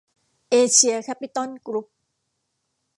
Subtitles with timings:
[0.49, 1.87] เอเชีย แคปปิตอล กรุ๊ป